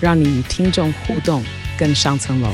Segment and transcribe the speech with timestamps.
[0.00, 1.42] 让你与听众互动
[1.76, 2.48] 更上层楼。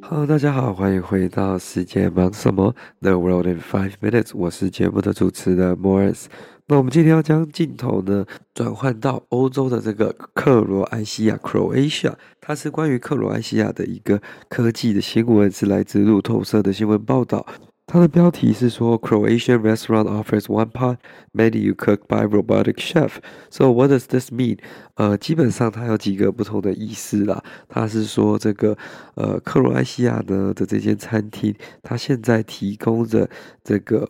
[0.00, 6.24] Hello，大家好，欢迎回到世界忙什么？The World in Five Minutes，我是节目的主持人 Morris。
[6.66, 17.46] 那我们今天要将镜头呢转换到欧洲的这个克罗埃西亚 （Croatia），它是关于克罗埃西亚的一个科技的新闻，是来自路透社的新闻报道。
[17.92, 20.96] 它的标题是说：“Croatian restaurant offers one-pot
[21.34, 23.16] menu cooked by robotic chef.”
[23.50, 24.56] So what does this mean?
[24.94, 27.44] 呃，基本上它有几个不同的意思啦。
[27.68, 28.78] 它是说这个
[29.16, 33.28] 呃，克罗埃西亚呢的这间餐厅，它现在提供着
[33.62, 34.08] 这个。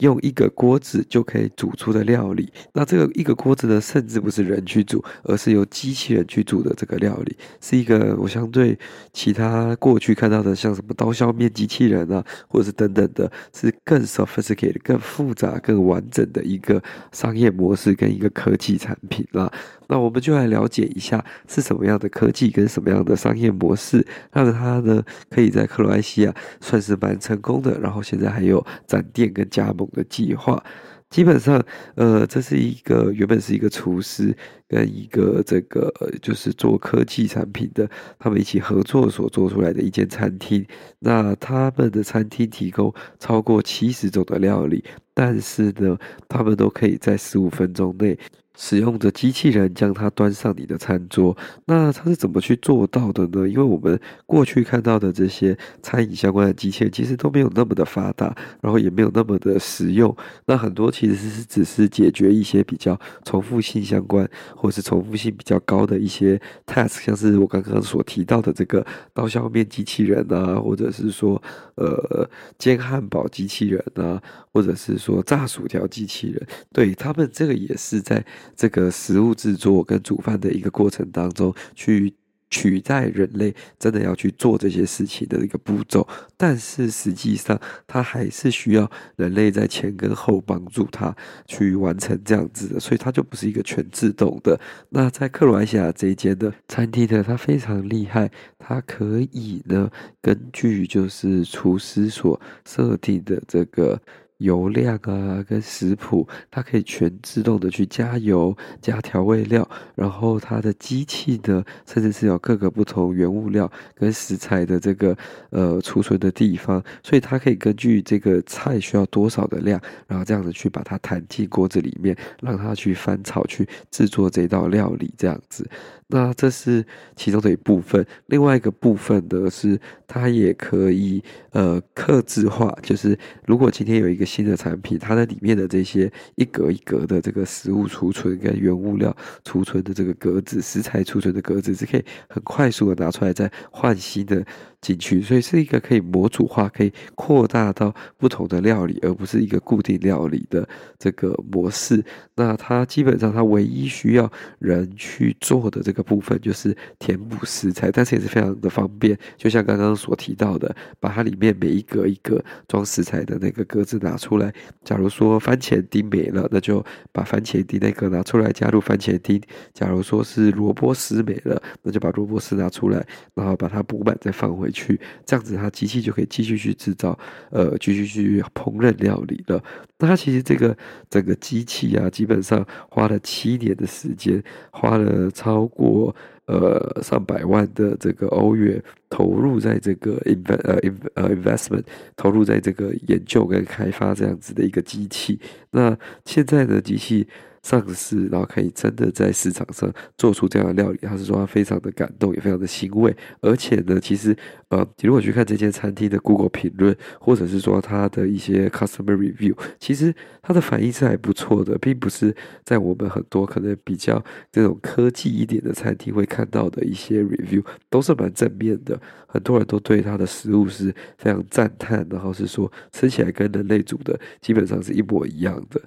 [0.00, 8.78] 用一个锅子就可以煮出的料理，那这个一个锅子呢，甚至不是人去煮，而是由机器人去煮的这个料理，是一个我相对
[9.12, 19.52] 其他过去看到的，像什么刀削面机器人啊，或者是等等的，是更 sophisticated、更复杂、更完整的一个商业模式跟一个科技产品啦。
[19.92, 27.78] 那我们就来了解一下是什么样的科技跟什么样的商业模式，让它呢可以在克罗埃西亚算是蛮成功的。
[27.78, 30.64] 然后现在还有展店跟加盟的计划。
[31.10, 31.62] 基本上，
[31.94, 34.34] 呃，这是一个原本是一个厨师
[34.66, 37.86] 跟一个这个就是做科技产品的，
[38.18, 40.64] 他们一起合作所做出来的一间餐厅。
[41.00, 44.82] 那他们的餐厅提供超过七十种的料理，
[45.14, 48.18] 但是呢，他们都可以在十五分钟内。
[48.54, 53.48] 使用着机器人将它端上你的餐桌，那它是怎么去做到的呢？
[53.48, 60.14] 因为我们过去看到的这些餐饮相关的机器人，其实都没有那么的发达，然后也没有那么的实用。
[60.44, 71.42] 那很多其实是只是解决一些比较重复性相关，或是重复性比较高的一些 task，像是我刚刚所提到的这个刀削面机器人啊，或者是说
[71.76, 74.22] 呃煎汉堡机器人啊，
[74.52, 78.24] 或者是说炸薯条机器人，对，他们这个也是在。
[78.54, 82.14] 这个食物制作跟煮饭的一个过程当中，去
[82.48, 94.60] 取代人类真的要去做这些事情的一个步骤，但是实际上它还是需要人类在前跟后帮助它去完成这样子的，所以它就不是一个全自动的。
[94.90, 99.90] 那在克罗埃西亚这一间的餐厅呢，它非常厉害，它可以呢
[100.20, 104.00] 根据就是厨师所设定的这个。
[104.42, 115.16] 油量啊，跟食谱，它可以全自动的去加油、加调味料，然后它的机器呢，甚至是有各个不同原物料跟食材的这个
[115.50, 125.68] 呃储存的地方，所以它可以根据这个菜需要多少的量，然后这样子去把它弹进锅子里面，让它去翻炒去制作这道料理，这样子。
[126.08, 126.84] 那这是
[127.16, 144.42] 其中的一部分，另外一个部分呢是它也可以呃克制化，就是如果今天有一个新的产品，它的里面的这些一格一格的这个食物储存跟原物料储存的这个格子，食材储存的格子是可以很快速的拿出来再换新的。
[144.82, 152.04] 进去，所以是一个可以模组化、可以扩大到不同的料理，而不是一个固定料理的这个模式。
[152.34, 159.16] 那它基本上，它唯一需要人去做的这个部分，就是填补食材，但是也是非常的方便。
[159.36, 164.52] 就像刚刚所提到的，把它里面每一格一格装食材的那个格子拿出来。
[164.82, 169.40] 假如说番茄丁没了，那就把番茄丁那个拿出来，加入番茄丁。
[169.72, 174.71] 假如说是萝卜丝没了，那就把萝卜丝拿出来，然后把它补满，再放回。
[174.72, 177.16] 去这样子，它机器就可以继续去制造，
[177.50, 179.62] 呃，继续去烹饪料理了。
[179.98, 180.76] 那它其实这个
[181.08, 184.42] 整个机器啊，基本上花了七年的时间，
[184.72, 186.14] 花了超过
[186.46, 191.84] 呃上百万的这个欧元投入在这个 invest 呃 in 呃 investment
[192.16, 195.38] 投入在这个研究跟开发这样子的一个机器。
[195.70, 197.26] 那现在的机器。
[197.64, 203.16] 上市，然后可以真的在市场上做出这样的料理，他是说他非常的感动，也非常的欣慰。
[203.40, 204.36] 而且呢，其实
[204.70, 210.12] 呃，如果去看这间餐厅的 Google 评论，或者是说他的一些 customer review，其实
[210.42, 212.34] 他的反应是还不错的，并不是
[212.64, 225.78] 在我们很多可能比较这种科技一点的餐厅会看到的一些 review 都是蛮正面的，很多人都对它的食物是非常赞叹，然后是说吃起来跟人类煮的基本上是一模一样的。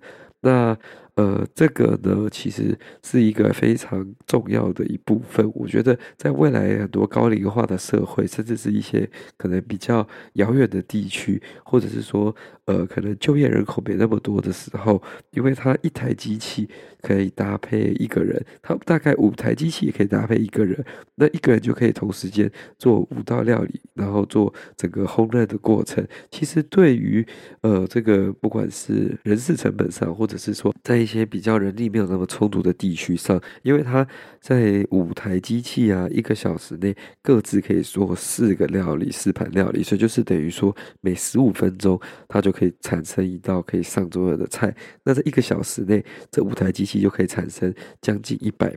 [0.46, 0.78] 那
[1.16, 5.50] 呃，这个呢，其实是一个非常重要的一部分。
[5.56, 15.02] 我觉得，在未来很多高龄化的社会，甚至是一些可能比较遥远的地区，或者是说，呃，可能就业人口没那么多的时候，
[15.32, 16.68] 因为它一台机器
[17.02, 20.84] 可以搭配一个人，它大概五台机器也可以搭配一个人，
[21.16, 26.06] 那一个人就可以同时间做五道料理，然后做整个烹饪的过程。
[26.30, 27.26] 其实对于
[27.62, 34.06] 呃这个不管是人事成本上，或者是说在一些比较人力没有那么充足的地区上，因为它
[34.40, 44.76] 在五台机器啊，一个小时内各自可以做四个料理、四盘料理，所以就是等于说每十五分钟它就可以产生一道可以上桌的菜。
[45.04, 48.76] 那在一个小时内，这五台机器就可以产生将近一百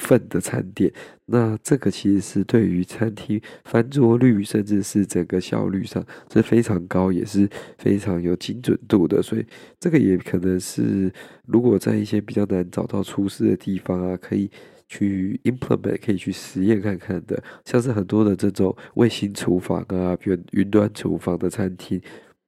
[0.00, 0.90] 份的餐点，
[1.26, 6.02] 那这个其实是对于餐厅翻桌率，甚至是整个效率上
[6.32, 9.22] 是非常高，也是非常有精准度的。
[9.22, 9.44] 所以
[9.78, 11.12] 这个也可能是，
[11.46, 14.50] 如果在一些比较难找到厨师的地方啊，可以
[14.88, 17.40] 去 implement，可以去实验看看的。
[17.66, 22.00] 像是很多的这种卫星厨房啊，比如云端厨房的餐厅。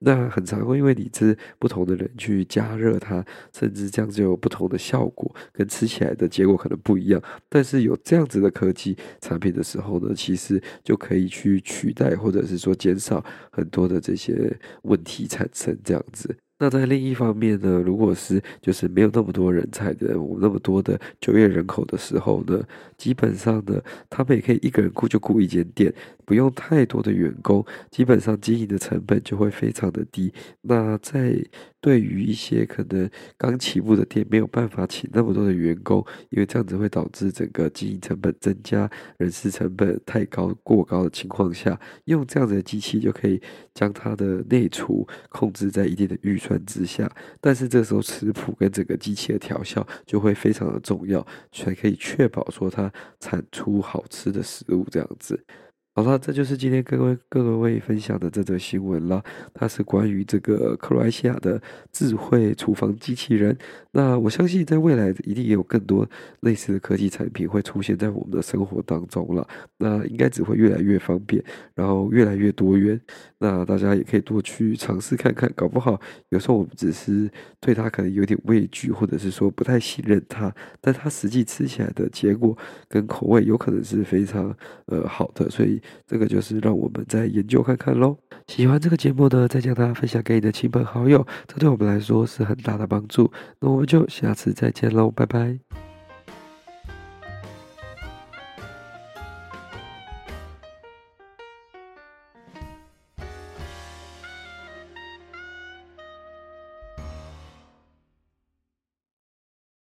[0.04, 7.22] 那很常会因为你是不同的人去加热它，甚至这样就有不同的效果，跟吃起来的结果可能不一样。
[7.48, 16.36] 但是有这样子的科技产品的时候呢，其实就可以去取代，或者是说减少很多的这些问题产生这样子。
[16.58, 22.62] 那在另一方面呢，如果是就是没有那么多人才的，我那么多的就业人口的时候呢，
[22.96, 25.92] 基本上呢，他们也可以一个人雇就雇一间店，
[26.24, 30.32] 不用太多的员工，基本上经营的成本就会非常的低。
[30.60, 31.36] 那在
[31.80, 38.88] 对于一些可能刚起步的店，没有办法请那么多的员工，因为这样子会导致整个经营成本增加，
[39.18, 43.40] 人事成本太高过高的情况下，用这样子的机器就可以
[43.74, 47.10] 将它的内厨控制在一定的预算之下。
[47.40, 55.44] 但是这时候食谱跟整个机器的调校就会非常的重要，才可以确保说它产出好吃的食物这样子。
[55.94, 59.22] 好了，这就是今天各位各位分享的这则新闻了。
[59.52, 61.60] 它是关于这个克罗埃西亚的
[61.92, 63.54] 智慧厨房机器人。
[63.90, 66.08] 那我相信在未来一定也有更多
[66.40, 69.46] 类似的科技产品会出现在我们的生活当中了。
[69.76, 71.44] 那应该只会越来越方便，
[71.74, 72.98] 然后越来越多元。
[73.36, 76.00] 那大家也可以多去尝试看看，搞不好
[76.30, 77.30] 有时候我们只是
[77.60, 80.50] 对它可能有点畏惧，或者是说不太信任它，
[80.80, 82.56] 但它实际吃起来的结果
[82.88, 84.56] 跟口味有可能是非常
[84.86, 85.81] 呃好的，所以。
[86.06, 88.16] 这个就是让我们再研究看看喽。
[88.48, 93.30] 喜欢这个节目呢，再将它分享给你的亲朋好友，这对我们来说是很大的帮助。
[93.60, 95.71] 那我们就下次再见喽，拜拜。